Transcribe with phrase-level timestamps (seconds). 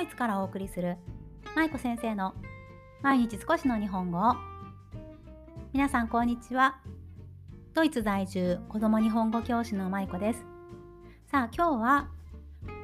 [0.00, 0.96] ドイツからお送りする
[1.54, 2.32] 舞子先生の
[3.02, 4.34] 毎日少しの日本語
[5.74, 6.80] 皆さんこんにちは。
[7.74, 10.46] ドイツ在住子供日本語教師の舞子です。
[11.30, 12.08] さあ今日は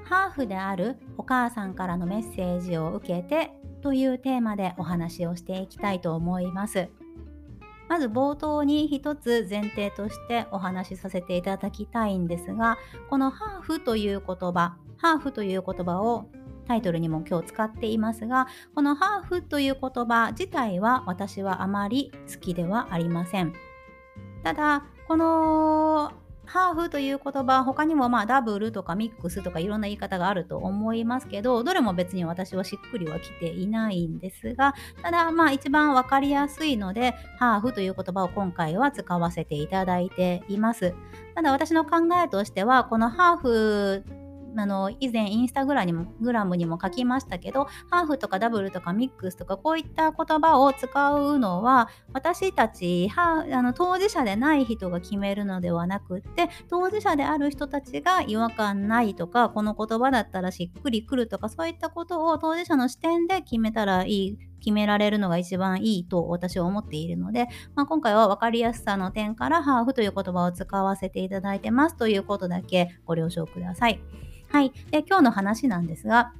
[0.04, 6.90] ハーフであるお母さんからのメッセージを受けてというテーマでお話をしていきたいと思います。
[7.88, 12.76] まず冒頭に一つ前提としてお話しさせていただきたいんですが
[13.08, 16.28] このハーフという言葉ハーフという言葉を
[16.66, 23.54] タイトルにも今日使っていますがこのハーフという言葉自体は私はあまり好きではありません。
[24.42, 26.12] ただこの
[26.46, 40.94] ハーフという言葉他にもまあダブルとかミックスとかいろんな言い方があると思いますけどどれも別に私はしっくりはきていないんですがただまあ一番分かりやすいのでハーフという言葉を今回は使わせていただいています。
[41.34, 44.25] ただ私の考えとしてはこのハーフ
[44.56, 74.00] あの以前インスタグラにもグラムにも書きましたけどハーフとかダブルとかミックスとかこういった言葉を使うのは私たちあの当事者でない人が決めるのではなくって当事者である人たちが違和感ないとかこの言葉だったらしっくりくるとかそういったことを当事者の視点で決めたらいい決められるのが一番いいと私は思っているので、まあ、今回は分かりやすさの点からハーフという言葉を使わせていただいてますということだけご了承ください。
[74.48, 74.72] はい。
[74.90, 76.32] で、今日の話なんですが、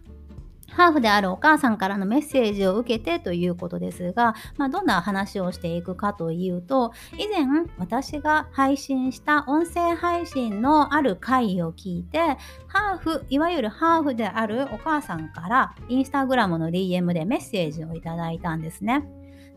[0.76, 7.46] ハーフであるお母さんからのメッセージを受けてということですが、まあ、どんな話をしていくかというと、以前
[7.78, 12.18] 私が配信した音声配信のある回を聞いて、
[12.66, 19.08] ハーフ、いわゆるハーフであるお母さんからインスタグラムの DM でメッセージをいただいたんですね。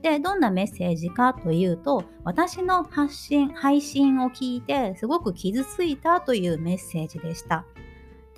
[0.02, 7.66] で、どんなメッセージかというと、私の発信、配信を聞いてすごく傷ついたというメッセージでした。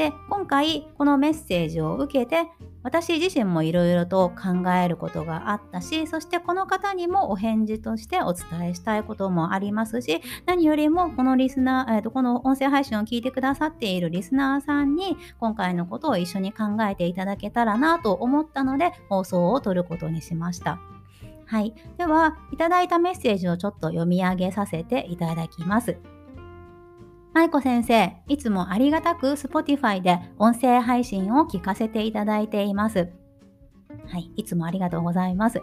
[0.02, 2.49] で今回このメッセージを受けて
[2.81, 20.79] 私自身もいろいろと考えることがあったしそしてこの方にもお返事としてお伝えしたいこともありますし何よりもこのリスナー、えーと、この音声配信を聞いてくださっているリスナーさんに今回のことを一緒に考えていただけたらなと思ったので放送を取ることにしました。
[21.45, 21.75] はい。
[21.97, 25.97] では、いただいたメッセージをちょっと読み上げさせていただきます。
[27.34, 33.09] 舞子先生、いつもありがたく Spotify で音声配信を聞かせていただいています。
[34.08, 35.62] はい、いつもありがとうございます。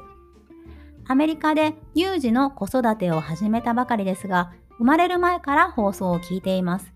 [1.06, 6.92] アメリカで乳児の子育てを始めたばかりですが、生まれる前から放送を聞いています。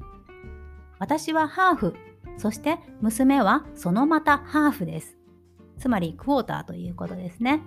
[0.98, 1.94] 私はハーフ、
[2.38, 5.18] そして娘はそのまたハーフです。
[5.78, 7.60] つまりクォーターということですね。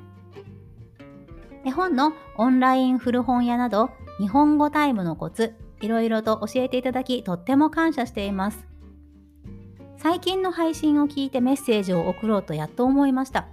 [1.66, 3.90] 絵本のオンライン古本屋など
[4.20, 8.66] 日本語タイムのコツいろいろと教えていただきとっても感謝しています。
[9.98, 13.48] 最近の配信を聞いてメッセージを送ろうとやっと思いました。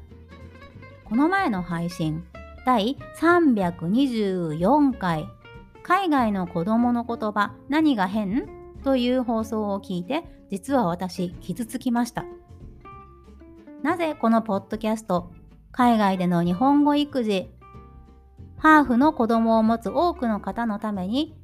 [1.05, 2.25] この前の配信、
[2.65, 5.29] 第324回、
[5.83, 8.49] 海外の子供の言葉何が変？
[8.83, 12.25] という放送を聞いて、実は私傷つきました。
[13.83, 15.33] なぜこのポッドキャスト、
[15.71, 17.51] 海外での日本語育児、
[18.59, 21.37] ハーフの子供を持つ多くの方のために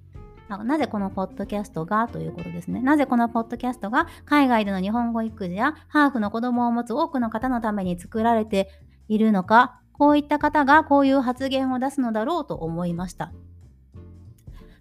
[0.56, 2.80] なぜこのポッドキャストがということですね。
[2.80, 8.70] なぜこのポッドキャストが海外での日本語育児やハーフの子供を持つ多くの方のために作られて
[9.08, 13.32] いるのか、こういった方がこういう発言を出すのだろうと思いました。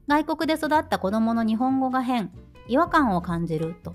[0.07, 2.31] 外国で育った子供の日本語が変、
[2.67, 3.93] 違和感を感じると。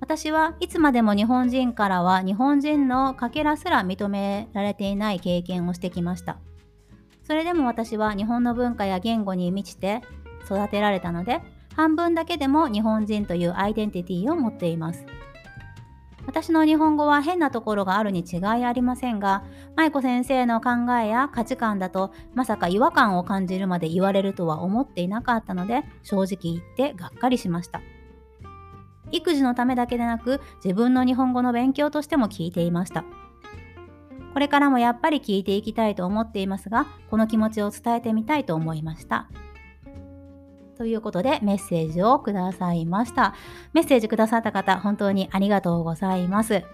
[0.00, 6.38] 私はいつまでも日本人からは日本人のかけらすら認められていない経験をしてきました。
[7.22, 10.02] それでも私は日本の文化や言語に満ちて
[10.54, 11.40] 育てられたので
[11.74, 15.06] 半分だけでも日本人というアイデンティティを持っています。
[16.26, 19.42] 私の日本語は変なところがあるに違いありませんが
[19.74, 20.70] 舞子先生の考
[21.02, 27.80] えや価値観だとまさか違和感を感じるまで言われるとは思っていなかったので正直言ってがっかりしました。
[29.12, 33.04] 育児のためだけでなく自分の日本語の勉強としても聞いていました。
[34.32, 39.28] これからもやっぱり聞いていきたいと思っていますがこの気持ちを伝えてみたいと思いました。
[40.80, 43.34] ということでメッセージをくださいました。
[43.74, 46.64] メッセージくださった方、本当にありがとうございます。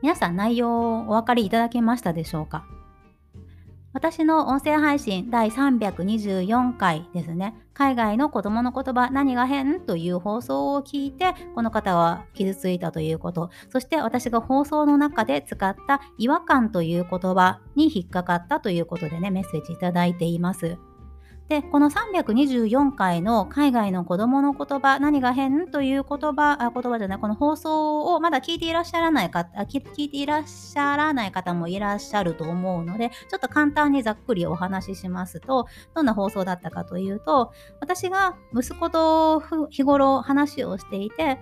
[0.00, 2.64] 皆さん内容をお分かりいただけましたでしょうか？
[3.92, 7.54] 私の音声配信第324回ですね。
[7.74, 9.80] 海外の子供の言葉何が変？
[9.80, 13.50] という放送を聞いて、この方は傷ついたということ。
[13.68, 20.78] そして私が放送の中で使った違和感という言葉に引っかかったということでね、メッセージいただいています。
[21.48, 41.38] でこの324回の海外の子供の言葉何が変という言葉あ言葉じゃないこの放送をまだ聞いていらっしゃらない方聞いていらっしゃらない方もいらっしゃると思うのでちょっと簡単にざっくりお話ししますとどんな放送だったかというと私が息子と日頃話をしていて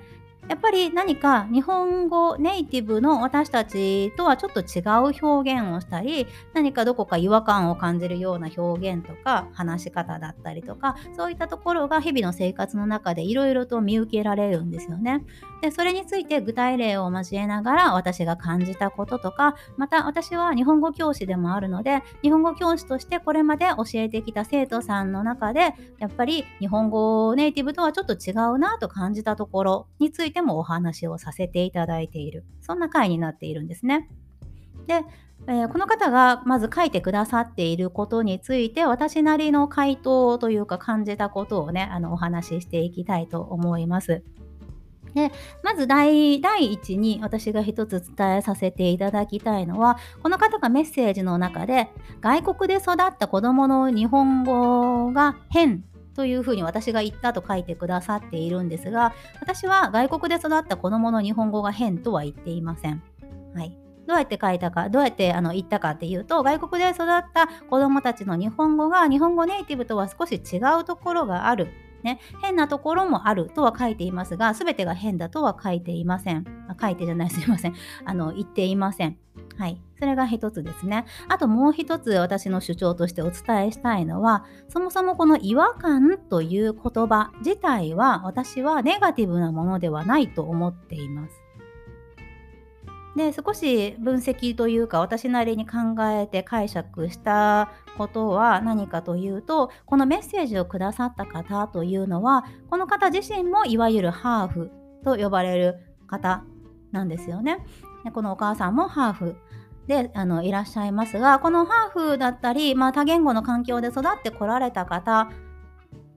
[0.49, 15.25] やっぱり何か日本語ネイティブの私たちとはちょっと違う表現をしたり何かどこか違和感を感じるような表現とか話し方だったりとかそういったところが日々の生活の中でいろいろと見受けられるんですよね。
[15.61, 34.09] でそれについて具体例を交えながら私が感じたこととかまた私は日本語教師でもあるので日本語教師としてこれまで教えてきた生徒さんの中でやっぱり日本語ネイティブとはちょっと違うなと感じたところについてもお話をさせていただいているそんな回になっているんですね。
[34.87, 35.05] で、
[35.47, 44.23] えー、この方がまず書いてくださっていることについて私なりの回答というか感じたことをねあのお話ししていきたいと思います。
[45.15, 45.31] で
[45.63, 51.91] まず第第一に私が一つ伝えさせていただきたいのはこの方がメッセージの中で
[52.23, 63.03] 外国で育った子どもの日本語が変というふうに私が言ったと書いてくださっているんですが、私は外国で育った子供の日本語が変とは言っていません。
[63.55, 63.77] はい。
[64.07, 71.69] どうやって書いたか、どうやってあの言ったかっていうと、外国で育った子供たちの日本語が日本語ネイティブとは少し違うところがある。
[72.03, 76.45] ね、変なところもあるとは書いていますが、すべてが変だとは書いていません。
[76.81, 77.75] 書いてじゃない、すいません。
[78.05, 79.17] あの、言っていません。
[79.59, 79.81] はい。
[79.99, 81.05] それが一つですね。
[81.29, 91.43] あともう一つ私の主張としてお伝えしたいのは、そもそもこの違和感という言葉自体は私はネガティブなものではないと思っています。
[93.17, 104.71] で少し分析というか私なりに考えて解釈したことは何かというとこのメッセージをくださった方というのはこの方自身もいわゆるハーフ
[105.05, 105.77] と呼ばれる
[106.07, 106.45] 方
[106.91, 107.59] なんですよね。
[108.05, 109.37] でこのお母さんもハーフ
[109.87, 115.31] であのいらっしゃいますがこのハーフだったり、まあ、多言語の環境で育ってこられた方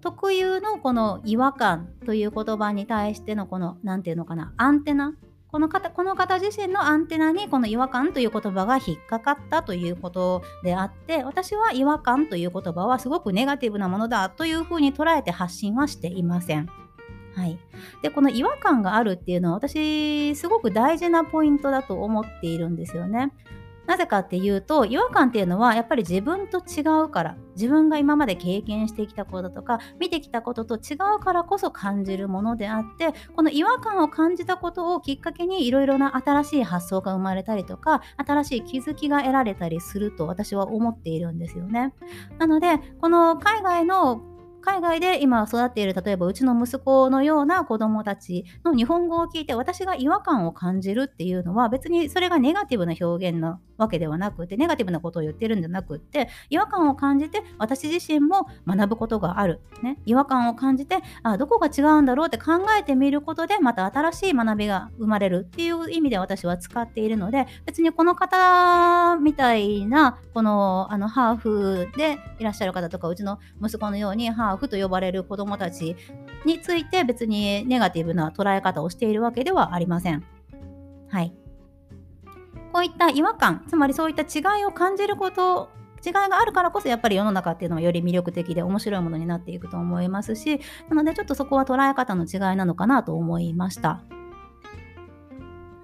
[0.02, 5.16] 特有のこの違和感という言葉に対してのこの何て言うのかなアンテナ
[5.52, 16.85] この方この方自身のアンテナにこの違和感という言葉が引っかかったということであって私は違和感という言葉はすごくネガティブなものだというふうに捉えて発信はしていません。
[17.36, 17.60] はい、
[18.02, 23.34] でこの違和感があるっていうのは私すごく大事なポイントだと思っているんですよね。
[23.88, 41.94] なぜかっていうと違和感っていうのはやっぱり自分と違うから自分が今まで経験してきたこととか見てきたことと違うからこそ感じるものであってこの違和感を感じたことをきっかけにいろいろな新しい発想が生まれたりとか新しい気づきが得られたりすると私は思っているんですよね。
[42.40, 44.35] なのでこの海外の
[44.66, 75.96] 海外で今育っている例えばうちの息子のような子どもたちの日本語を聞いて私が違和感を感じるっていうのは別にそれがネガティブな表現なわけではなくてネガティブなことを言ってるんじゃなくって違和感を感じて私自身も学ぶことがある、ね、違和感を感じてあどこが違うんだろうって考えてみることでまた新しい学びが生まれるっていう意味で私は使っているので別にこの方みたいなこのあのハーフでいらっしゃる方とかうちの息子のようにハーフハーフと呼ばれる子どもたち
[76.46, 80.24] について別にネガティブな捉え方をしているわけではありません。
[81.10, 81.34] はい。
[82.72, 85.70] こういった違和感、つまりそういった違いを感じること
[86.06, 94.04] 違いがあるからこそやっぱり世の中っていうのはより魅力的で面白いものになっていくと思いますしなのでちょっとそこは捉え方の違いなのかなと思いました。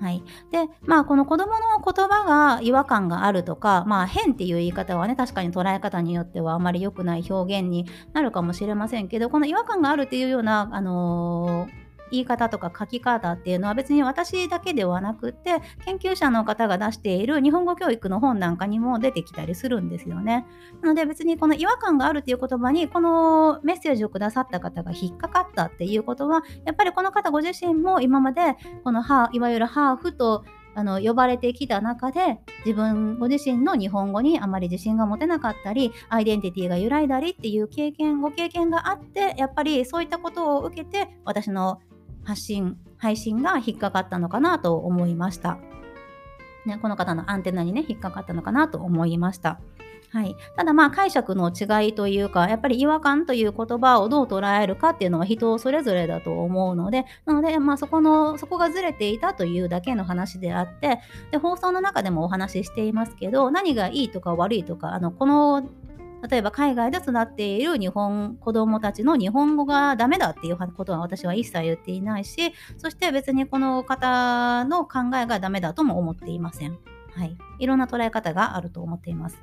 [0.01, 11.80] はい、でまあこの子どもの言葉が違和感があるとか、まあ、変っていう言い方はね確かに捉え方によってはあまり良くない表現になるかもしれませんけどこの違和感があるっていうような、あのー
[12.11, 20.45] 言い方とか書き方っていうのは別に私だけではなくて研究者の方が出している日本語教育の本なんかにも出てきたりするんですよね。
[20.81, 29.01] なので別にこの違和感があるっていう言葉にこのメッセージをくださった方が引っかかったっていうことはやっぱりこの方ご自身も今までこの
[29.31, 41.79] いわゆるハーフとあの呼ばれてきた中で自分ご自身の日本語にあまり自信が持てなかったりアイデンティティが揺らいだりっていう経験ご経験があってやっぱりそういったことを受けて私の
[42.23, 45.57] 発信、配信が引っかかったのかなと思いました。
[46.65, 49.59] ね、この方のアンテナにね、引っかかったのかなと思いました。
[50.13, 60.99] はい、ただまあ解釈の違いというかやっぱり違和感という言葉をどう捉えるかっていうのは人それぞれだと思うのでなのでまあそこのそこがずれていたというだけの話であって
[61.31, 65.63] で放送の中でもお話ししていますけど何がいいとか悪いとかあのこの
[66.29, 76.77] 例えば海外で育っている日本子供たちの日本語がダメだっていうことは私は一切言っていないしそして別にこの方の考えがダメだとも思っていません。
[77.13, 79.37] はい、いろんな捉え方があると思っています。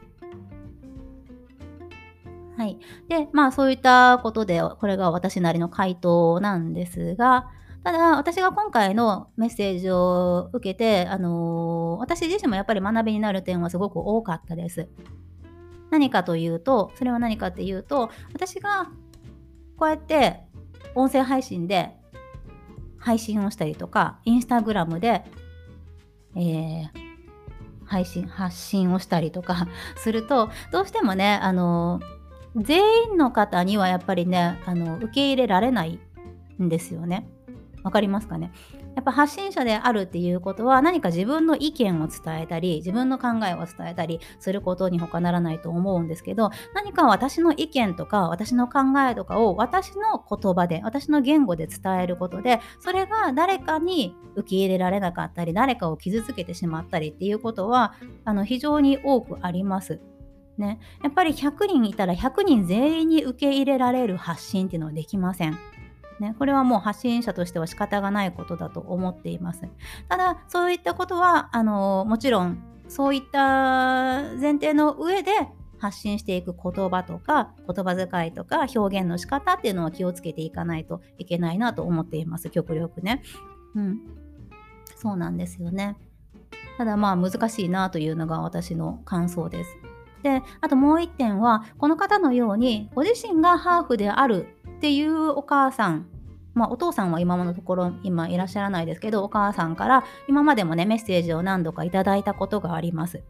[2.57, 2.77] はい。
[3.09, 7.47] で、まあそういったことで、これが私なりの回答なんですが、
[7.85, 14.89] ただ、私が今回のメッセージを受けて、あのー、私自身もやっぱり学びになる点はすごく多かったです。
[15.91, 18.91] 何かというと、それは何かっていうと、私が
[19.77, 20.41] こうやって
[20.95, 21.95] 音声配信で
[22.99, 25.25] 配信をしたりとか、インスタグラムで、
[26.37, 26.89] えー、
[27.85, 32.01] 配信、発信をしたりとか すると、どうしてもね、あの
[32.57, 36.01] 全員の方にはやっぱりねあの受け入れられない
[36.61, 37.29] んですよね。
[37.83, 38.53] わかりますかね？
[38.99, 60.01] やっぱ発信者であるっていうことは何か自分の意見を伝えたり自分の考えを伝えたりすることに他ならないと思うんですけど何か私の意見とか私の考えとかを私の言葉で私の言語で伝えることでそれが誰かに受け入れられなかったり誰かを傷つけてしまったりっていうことはあの非常に多くあります。
[60.57, 65.57] ね、やっぱり100人いたら100人全員に受け入れられる発信っていうのはできません。
[66.21, 69.63] ね、これはもう発信者としては仕方がないことだと思っています。
[70.09, 75.33] ただ、そういったことは、あのもちろん、そういった前提の上で
[75.79, 82.51] 発信していく言葉とか、言葉遣いとか、表現の仕方っていうのは気をつけていかないといけないなと思っています。
[82.51, 83.23] 極力ね。
[83.75, 84.01] うん。
[84.97, 85.97] そうなんですよね。
[86.79, 89.77] ただまあ難しいなというのが私の感想です。
[90.23, 96.07] であともう一点はこの方のようにご自身がハーフであるっていうお母さん
[96.55, 103.23] まあ、お父さんは今のところ今いらっしゃらないですけどお母さんから今までもねメッセージを何度かいただいたことがあります。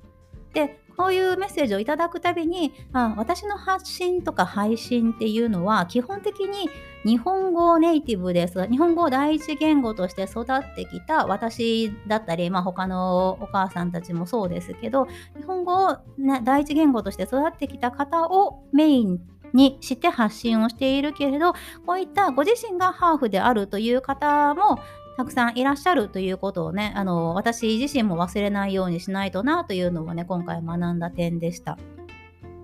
[0.55, 6.69] でこういうメッセージをいただくたびにあ私の発信とか配信っていうのは基本的に
[7.05, 19.21] 日本語ネイティブです日本語を第一言語として育ってきた私だったり、まあ、他のお母さんたちもそうですけど日本語を、ね、第一言語として育ってきた方をメイン
[19.53, 21.53] にして発信をしているけれど
[21.87, 24.79] こういったご自身がハーフであるという方も
[25.19, 31.77] たくさんいらっしゃるということをね、あの、私自身も忘れないようにしないとなというのをね、今回学んだ点でした。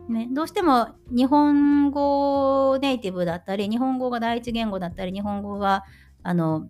[0.08, 5.82] ね、どうしても日本語ネイティブだったり、日本語が第一言語だったり、日本語が、
[6.22, 6.68] あの、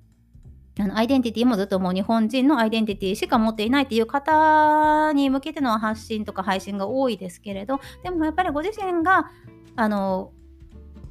[0.78, 9.30] あのアイデンティティもずっともう日本人のアイデンティティしか持っていないっていう方に向けての発信とか配信が多いですけれどでもやっぱりご自身が
[9.76, 10.32] あの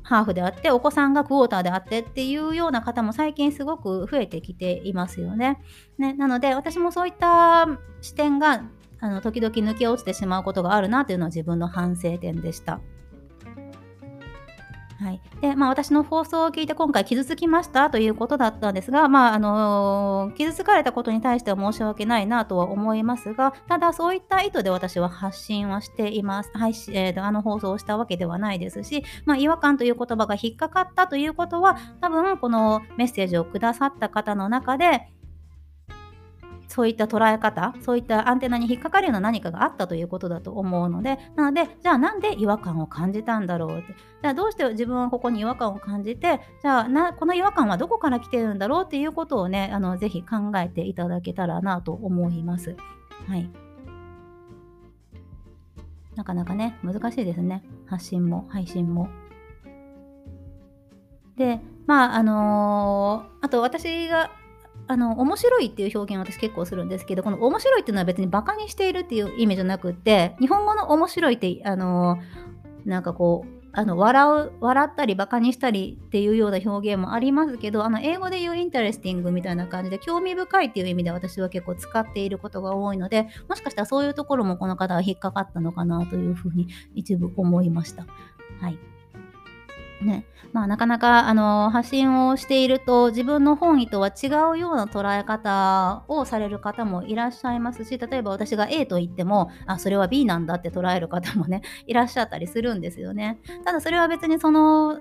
[0.04, 5.62] ハーフであってお子さんがクォーターであってっていうような方も最近すごく増えてきていますよね。
[5.98, 7.68] ねなので私もそういった
[8.02, 8.64] 視点が
[9.00, 12.82] あの時々抜け落ちてしまうことがあるなというのは自分の反省点でした。
[15.00, 15.22] はい。
[15.42, 26.52] でまあ、私の放送を聞いて今回傷つきましたということだったんですが、まああのー、傷つかれたことに対しては申し訳ないなとは思いますがただそういった意図で私は発信はしています。
[26.54, 35.10] 配信、えー、あの放送をしたわけではないですし、まあ、違和感という言葉が引っかかったということは多分このメッセージをくださった方の中で
[36.74, 52.76] そういった捉え方そういったアンテナに引っかかるような何かがあったということだと思うのでなのでじゃあなんで違和感を感じたんだろうってじゃあどうして自分はここに違和感を感じてじゃあなこの違和感はどこから来てるんだろうっていうことをねあのぜひ考えていただけたらなと思います。
[53.28, 53.48] はい
[56.16, 59.10] なかなかね難しいですね発信も配信も。
[61.38, 64.32] でまああのー、あと私が
[64.88, 72.18] あの面白いっていう表現を私結構するんですけどこの面白いっていうのは別にバカにしているっていう意味じゃなくって日本語の面白いってあの
[72.86, 88.06] なんかこうあの笑う笑ったりバカにしたりっていうような表現もありますけどあの英語で言う interesting みたいな感じで興味深いっていう意味で私は結構使っていることが多いのでもしかしたらそういうところもこの方は引っかかったのかなというふうに一部思いました。
[88.62, 88.78] はい
[90.04, 103.40] ねまあ、なかなかあの発信をしていると自分の本意とは違うような捉え方をされる方もいらっしゃいますし例えば私が A と言ってもあそれは B なんだって捉える方もね いらっしゃったりするんですよね。
[103.66, 105.00] ただそれは別にその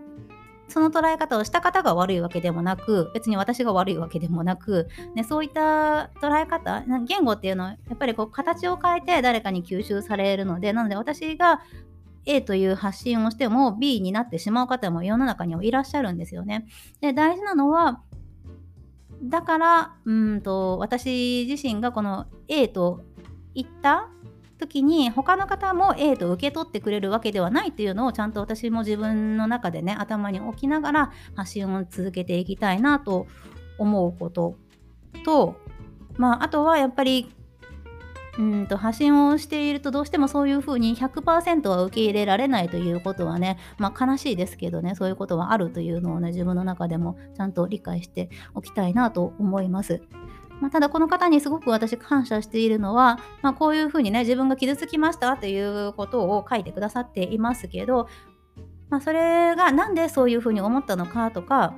[0.69, 11.61] その捉え方をした方が悪いわけでもなく別に私が悪いわけでもなく、ね、そういった捉え方言語っていうのはやっぱりこう形を変えて誰かに吸収されるのでなので私が
[12.27, 16.67] A という発信をしても B になってしまう方も世の中にはいらっしゃるんですよね。
[17.01, 18.03] で大事なのは
[19.23, 23.05] だからうんと私自身がこの A と
[23.55, 24.09] 言った
[24.59, 33.27] 時に他の方も A と受け取ってくれるわけではないっていうのをちゃんと私も自分の中でね頭に置きながら発信を続けていきたいなと
[33.79, 34.57] 思うこと
[35.25, 35.57] と
[36.17, 37.33] まああとはやっぱり
[38.39, 50.03] うんと発信をしているとどうしてもそういうふうに100%は受け入れられないということはね、まあ、悲しいですけどねそういうことはあるというのをね自分の中でもちゃんと理解しておきたいなと思います。
[50.61, 58.07] まあ、ただこの方にすごく私感謝しているのは、まあ、こういうふうにね自分が傷つきましたということを書いてくださっていますけど、
[58.89, 61.75] まあ、それが何でそういうふうに思ったのかとか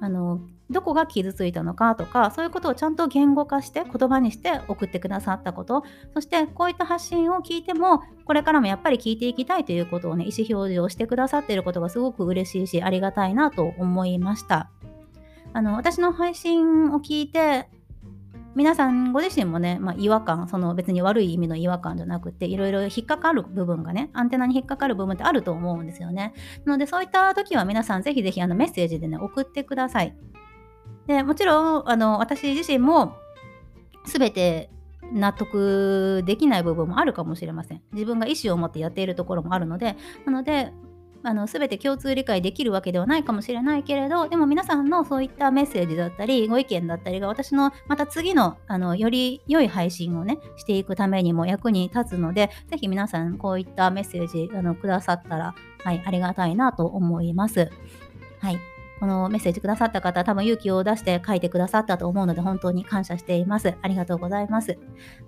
[0.00, 14.70] あのどこが傷ついたのかとかそういうことをちゃんと言語化して言葉にして送ってくださったことそしてこういった発信を聞いてもこれからもやっぱり聞いていきたいということをね意思表示をしてくださっていることがすごく嬉しいしありがたいなと思いました
[15.52, 17.68] あの私の配信を聞いて
[18.56, 26.32] 皆さんご自身もね、まあ、違和感、その別に悪い意味の違和感じゃなくて、いろいろ引っかかる部分がね、アンテナに引っかかる部分ってあると思うんですよね。
[26.64, 30.16] なので、そういった時は皆さんぜひぜひあのメッセージでね、送ってください。
[31.06, 33.16] でもちろんあの私自身も
[34.04, 34.70] 全て
[35.12, 37.82] 納得できない部分もあるかもしれません。
[37.92, 40.72] 自分が意思を持ってやっているところもあるので、なので、
[41.22, 57.70] あの全て共通理解できるわけではないかもしれないけれど、でも皆さんのそういったメッセージだったり、ご意見だったりが私のまた次のあのより良い配信をね、していくためにも役に立つので、ぜひ皆さんこういったメッセージあのくださったら、はい、ありがたいなと思います。
[58.40, 58.75] はい。
[58.98, 63.74] このメッセージくださった方、多分勇気を出して書いてくださったと思うので、本当に感謝しています。
[63.82, 64.78] ありがとうございます。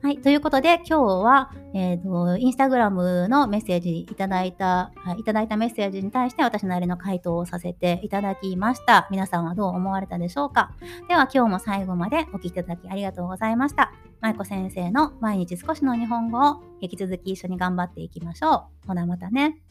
[0.02, 0.18] はい。
[0.18, 9.06] ということで、今日は、えっ、ー、と、インスタグラムのメッセージいただいた、いただいたメッセージに対して私なりの回答をさせていただきました。
[9.10, 10.72] 皆さんはどう思われたでしょうか
[11.08, 13.92] では、今日も最後までお聴きいただきありがとうございました。
[14.20, 18.86] 舞子先生の毎日少しの日本語を引き続き一緒に頑張っていきましょう。
[18.88, 19.67] ほなまたね。